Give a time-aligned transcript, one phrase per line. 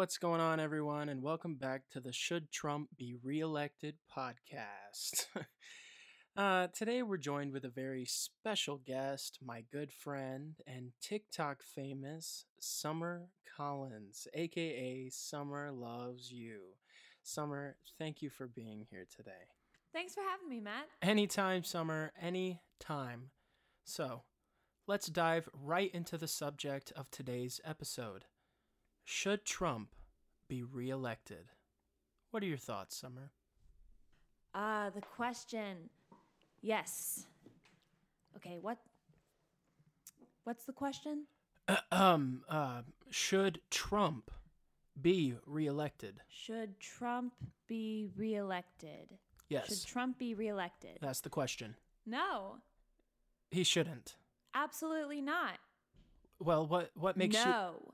[0.00, 5.26] what's going on, everyone, and welcome back to the Should Trump Be Reelected podcast.
[6.38, 12.46] uh, today, we're joined with a very special guest, my good friend and TikTok famous
[12.58, 16.60] Summer Collins, aka Summer Loves You.
[17.22, 19.50] Summer, thank you for being here today.
[19.92, 20.88] Thanks for having me, Matt.
[21.02, 23.32] Anytime, Summer, anytime.
[23.84, 24.22] So,
[24.86, 28.24] let's dive right into the subject of today's episode.
[29.04, 29.94] Should Trump
[30.48, 31.46] be reelected?
[32.30, 33.30] What are your thoughts, Summer?
[34.54, 35.90] Uh, the question.
[36.62, 37.26] Yes.
[38.36, 38.78] Okay, what
[40.44, 41.26] What's the question?
[41.92, 44.30] um, uh, should Trump
[45.00, 46.20] be reelected?
[46.28, 47.34] Should Trump
[47.68, 49.18] be reelected?
[49.48, 49.68] Yes.
[49.68, 50.98] Should Trump be reelected?
[51.00, 51.76] That's the question.
[52.06, 52.56] No.
[53.50, 54.16] He shouldn't.
[54.54, 55.58] Absolutely not.
[56.38, 57.92] Well, what what makes you no.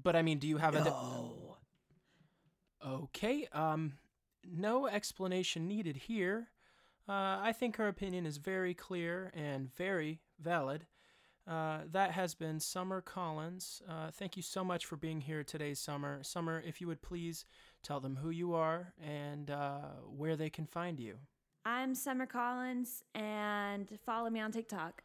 [0.00, 1.56] But I mean, do you have a No.
[2.84, 3.46] Okay.
[3.52, 3.94] Um
[4.44, 6.48] no explanation needed here.
[7.08, 10.86] Uh, I think her opinion is very clear and very valid.
[11.46, 13.82] Uh, that has been Summer Collins.
[13.88, 16.22] Uh, thank you so much for being here today, Summer.
[16.22, 17.44] Summer, if you would please
[17.82, 21.16] tell them who you are and uh, where they can find you.
[21.64, 25.02] I'm Summer Collins and follow me on TikTok.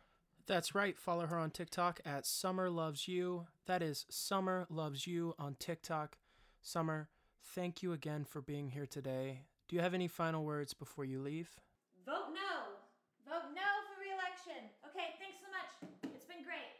[0.48, 0.98] That's right.
[0.98, 3.48] Follow her on TikTok at Summer Loves You.
[3.66, 6.17] That is Summer Loves You on TikTok.
[6.62, 7.09] Summer,
[7.44, 9.42] thank you again for being here today.
[9.68, 11.50] Do you have any final words before you leave?
[12.06, 13.30] Vote no.
[13.30, 14.70] Vote no for reelection.
[14.90, 16.14] Okay, thanks so much.
[16.16, 16.80] It's been great.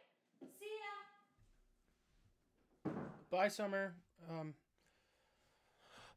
[0.58, 0.72] See
[2.86, 2.92] ya.
[3.30, 3.96] Bye, Summer.
[4.30, 4.54] Um,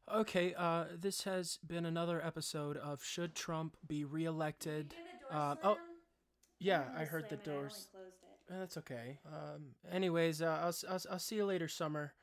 [0.09, 4.95] okay, uh, this has been another episode of Should Trump Be Reelected?
[5.29, 5.77] Um, oh,
[6.61, 7.87] yeah, I heard the doors.
[7.93, 9.19] Uh, That's okay.
[9.25, 12.13] Um, anyways, uh, I'll, I'll, I'll see you later, Summer.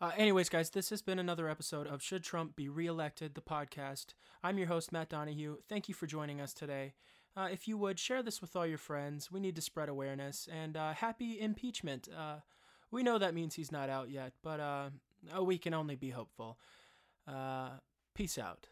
[0.00, 4.14] Uh, anyways, guys, this has been another episode of Should Trump Be Reelected, the podcast.
[4.44, 5.56] I'm your host, Matt Donahue.
[5.68, 6.94] Thank you for joining us today.
[7.36, 9.32] Uh, if you would, share this with all your friends.
[9.32, 10.48] We need to spread awareness.
[10.52, 12.08] And uh, happy impeachment.
[12.16, 12.36] Uh,
[12.92, 14.90] we know that means he's not out yet, but uh,
[15.42, 16.58] we can only be hopeful.
[17.26, 17.70] Uh,
[18.14, 18.68] peace out.